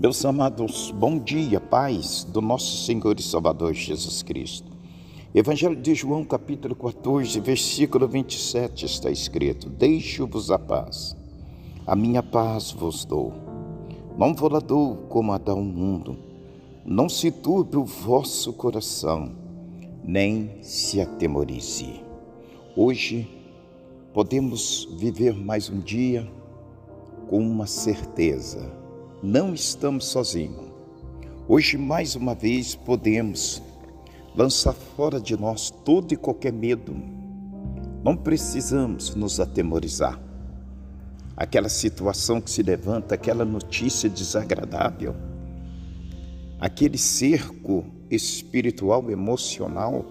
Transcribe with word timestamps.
Meus 0.00 0.24
amados, 0.24 0.90
bom 0.92 1.18
dia, 1.18 1.60
paz 1.60 2.24
do 2.24 2.40
nosso 2.40 2.86
Senhor 2.86 3.20
e 3.20 3.22
Salvador 3.22 3.74
Jesus 3.74 4.22
Cristo. 4.22 4.72
Evangelho 5.34 5.76
de 5.76 5.94
João, 5.94 6.24
capítulo 6.24 6.74
14, 6.74 7.38
versículo 7.38 8.08
27 8.08 8.86
está 8.86 9.10
escrito: 9.10 9.68
Deixo-vos 9.68 10.50
a 10.50 10.58
paz, 10.58 11.14
a 11.86 11.94
minha 11.94 12.22
paz 12.22 12.70
vos 12.70 13.04
dou. 13.04 13.34
Não 14.16 14.34
vou 14.34 14.50
lá 14.50 14.58
dou 14.58 14.96
como 15.10 15.32
a 15.32 15.36
dá 15.36 15.52
o 15.52 15.62
mundo. 15.62 16.16
Não 16.82 17.06
se 17.06 17.30
turbe 17.30 17.76
o 17.76 17.84
vosso 17.84 18.54
coração, 18.54 19.32
nem 20.02 20.62
se 20.62 20.98
atemorize. 20.98 22.02
Hoje 22.74 23.28
podemos 24.14 24.88
viver 24.96 25.34
mais 25.34 25.68
um 25.68 25.78
dia 25.78 26.26
com 27.28 27.38
uma 27.38 27.66
certeza 27.66 28.79
não 29.22 29.52
estamos 29.52 30.06
sozinhos. 30.06 30.70
Hoje, 31.46 31.76
mais 31.76 32.14
uma 32.14 32.34
vez, 32.34 32.74
podemos 32.74 33.62
lançar 34.34 34.72
fora 34.72 35.20
de 35.20 35.36
nós 35.36 35.70
todo 35.70 36.12
e 36.12 36.16
qualquer 36.16 36.52
medo. 36.52 36.94
Não 38.02 38.16
precisamos 38.16 39.14
nos 39.14 39.40
atemorizar. 39.40 40.18
Aquela 41.36 41.68
situação 41.68 42.40
que 42.40 42.50
se 42.50 42.62
levanta, 42.62 43.14
aquela 43.14 43.44
notícia 43.44 44.08
desagradável, 44.08 45.14
aquele 46.58 46.96
cerco 46.96 47.84
espiritual, 48.10 49.10
emocional, 49.10 50.04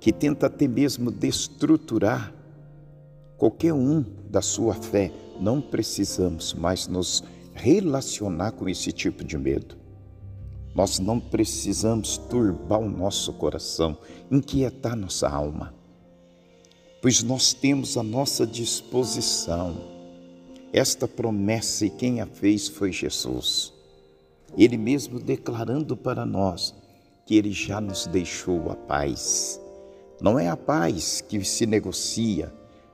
que 0.00 0.12
tenta 0.12 0.46
até 0.46 0.68
mesmo 0.68 1.10
destruturar 1.10 2.32
qualquer 3.36 3.72
um 3.72 4.04
da 4.28 4.42
sua 4.42 4.74
fé, 4.74 5.12
não 5.40 5.60
precisamos 5.60 6.54
mais 6.54 6.86
nos 6.86 7.22
relacionar 7.58 8.52
com 8.52 8.68
esse 8.68 8.92
tipo 8.92 9.24
de 9.24 9.36
medo. 9.36 9.76
Nós 10.74 10.98
não 10.98 11.18
precisamos 11.18 12.16
turbar 12.16 12.80
o 12.80 12.88
nosso 12.88 13.32
coração, 13.32 13.98
inquietar 14.30 14.94
nossa 14.94 15.28
alma, 15.28 15.74
pois 17.02 17.22
nós 17.22 17.52
temos 17.52 17.96
à 17.96 18.02
nossa 18.02 18.46
disposição 18.46 19.76
esta 20.72 21.08
promessa 21.08 21.86
e 21.86 21.90
quem 21.90 22.20
a 22.20 22.26
fez 22.26 22.68
foi 22.68 22.92
Jesus. 22.92 23.72
Ele 24.56 24.76
mesmo 24.76 25.18
declarando 25.18 25.96
para 25.96 26.24
nós 26.24 26.74
que 27.26 27.36
ele 27.36 27.52
já 27.52 27.80
nos 27.80 28.06
deixou 28.06 28.70
a 28.70 28.76
paz. 28.76 29.60
Não 30.20 30.38
é 30.38 30.48
a 30.48 30.56
paz 30.56 31.20
que 31.20 31.42
se 31.44 31.66
negocia 31.66 32.52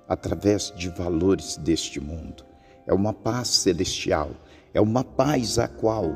através 0.08 0.72
de 0.76 0.88
valores 0.90 1.56
deste 1.56 1.98
mundo, 2.00 2.44
é 2.86 2.92
uma 2.92 3.12
paz 3.12 3.48
celestial, 3.48 4.30
é 4.75 4.80
uma 4.80 5.05
paz 5.05 5.58
a 5.58 5.69
qual 5.69 6.12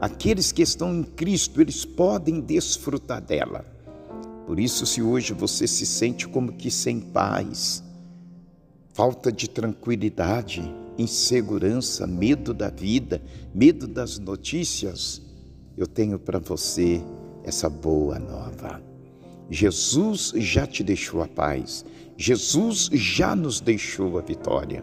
aqueles 0.00 0.50
que 0.50 0.62
estão 0.62 0.94
em 0.94 1.02
Cristo, 1.02 1.60
eles 1.60 1.84
podem 1.84 2.40
desfrutar 2.40 3.20
dela. 3.20 3.64
Por 4.46 4.58
isso, 4.58 4.86
se 4.86 5.02
hoje 5.02 5.34
você 5.34 5.66
se 5.66 5.84
sente 5.84 6.26
como 6.26 6.54
que 6.54 6.70
sem 6.70 6.98
paz, 6.98 7.84
falta 8.94 9.30
de 9.30 9.48
tranquilidade, 9.48 10.62
insegurança, 10.98 12.06
medo 12.06 12.54
da 12.54 12.70
vida, 12.70 13.22
medo 13.54 13.86
das 13.86 14.18
notícias, 14.18 15.22
eu 15.76 15.86
tenho 15.86 16.18
para 16.18 16.38
você 16.38 17.00
essa 17.44 17.68
boa 17.68 18.18
nova. 18.18 18.82
Jesus 19.50 20.32
já 20.36 20.66
te 20.66 20.82
deixou 20.82 21.22
a 21.22 21.28
paz, 21.28 21.84
Jesus 22.16 22.88
já 22.92 23.36
nos 23.36 23.60
deixou 23.60 24.18
a 24.18 24.22
vitória. 24.22 24.82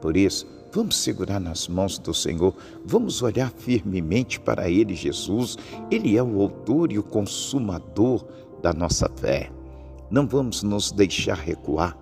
Por 0.00 0.16
isso, 0.16 0.46
Vamos 0.72 0.98
segurar 0.98 1.40
nas 1.40 1.66
mãos 1.66 1.98
do 1.98 2.14
Senhor, 2.14 2.54
vamos 2.84 3.22
olhar 3.22 3.50
firmemente 3.50 4.38
para 4.38 4.70
Ele, 4.70 4.94
Jesus. 4.94 5.58
Ele 5.90 6.16
é 6.16 6.22
o 6.22 6.40
autor 6.40 6.92
e 6.92 6.98
o 6.98 7.02
consumador 7.02 8.24
da 8.62 8.72
nossa 8.72 9.10
fé. 9.16 9.50
Não 10.10 10.28
vamos 10.28 10.62
nos 10.62 10.92
deixar 10.92 11.36
recuar 11.36 11.98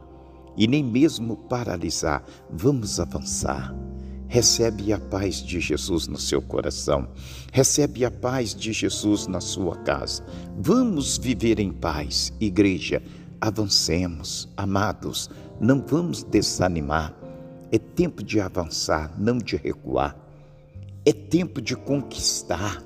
e 0.57 0.67
nem 0.67 0.85
mesmo 0.85 1.37
paralisar, 1.37 2.23
vamos 2.51 3.01
avançar. 3.01 3.75
Recebe 4.27 4.93
a 4.93 4.99
paz 4.99 5.37
de 5.37 5.59
Jesus 5.61 6.07
no 6.07 6.19
seu 6.19 6.43
coração, 6.43 7.09
recebe 7.51 8.05
a 8.05 8.11
paz 8.11 8.55
de 8.55 8.75
Jesus 8.75 9.27
na 9.27 9.41
sua 9.41 9.77
casa. 9.77 10.23
Vamos 10.59 11.17
viver 11.17 11.59
em 11.59 11.73
paz, 11.73 12.35
igreja. 12.39 13.03
Avancemos, 13.41 14.47
amados, 14.57 15.31
não 15.59 15.81
vamos 15.81 16.23
desanimar 16.25 17.15
é 17.71 17.79
tempo 17.79 18.23
de 18.23 18.41
avançar, 18.41 19.15
não 19.19 19.39
de 19.39 19.57
recuar. 19.57 20.17
É 21.05 21.13
tempo 21.13 21.61
de 21.61 21.77
conquistar. 21.77 22.83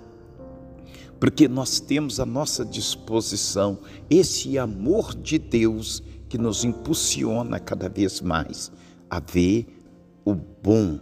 Porque 1.20 1.46
nós 1.46 1.78
temos 1.78 2.18
à 2.18 2.26
nossa 2.26 2.64
disposição 2.64 3.78
esse 4.10 4.58
amor 4.58 5.14
de 5.14 5.38
Deus 5.38 6.02
que 6.28 6.36
nos 6.36 6.64
impulsiona 6.64 7.60
cada 7.60 7.88
vez 7.88 8.20
mais 8.20 8.72
a 9.08 9.20
ver 9.20 9.66
o 10.24 10.34
bom, 10.34 10.98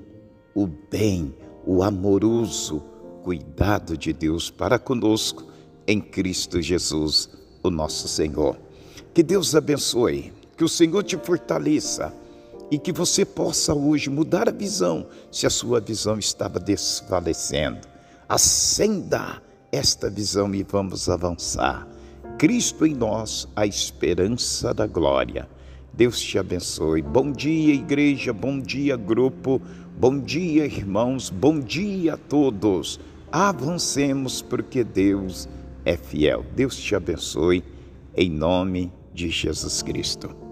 o 0.54 0.66
bem, 0.66 1.34
o 1.64 1.82
amoroso 1.82 2.82
cuidado 3.22 3.96
de 3.96 4.12
Deus 4.12 4.50
para 4.50 4.78
conosco 4.78 5.44
em 5.86 6.00
Cristo 6.00 6.60
Jesus, 6.60 7.30
o 7.62 7.70
nosso 7.70 8.08
Senhor. 8.08 8.58
Que 9.14 9.22
Deus 9.22 9.54
abençoe, 9.54 10.32
que 10.56 10.64
o 10.64 10.68
Senhor 10.68 11.02
te 11.02 11.16
fortaleça 11.16 12.12
e 12.70 12.78
que 12.78 12.92
você 12.92 13.24
possa 13.24 13.74
hoje 13.74 14.08
mudar 14.08 14.48
a 14.48 14.52
visão 14.52 15.06
se 15.30 15.46
a 15.46 15.50
sua 15.50 15.80
visão 15.80 16.18
estava 16.18 16.60
desfalecendo. 16.60 17.88
Acenda 18.28 19.42
esta 19.72 20.08
visão 20.08 20.54
e 20.54 20.62
vamos 20.62 21.08
avançar. 21.08 21.86
Cristo 22.38 22.86
em 22.86 22.94
nós, 22.94 23.48
a 23.56 23.66
esperança 23.66 24.72
da 24.72 24.86
glória. 24.86 25.48
Deus 25.92 26.20
te 26.20 26.38
abençoe. 26.38 27.02
Bom 27.02 27.32
dia, 27.32 27.74
igreja. 27.74 28.32
Bom 28.32 28.60
dia, 28.60 28.96
grupo. 28.96 29.60
Bom 29.98 30.18
dia, 30.18 30.64
irmãos. 30.64 31.28
Bom 31.28 31.58
dia 31.58 32.14
a 32.14 32.16
todos. 32.16 33.00
Avancemos 33.32 34.40
porque 34.40 34.84
Deus 34.84 35.48
é 35.84 35.96
fiel. 35.96 36.44
Deus 36.54 36.76
te 36.76 36.94
abençoe 36.94 37.64
em 38.16 38.30
nome 38.30 38.92
de 39.12 39.28
Jesus 39.28 39.82
Cristo. 39.82 40.49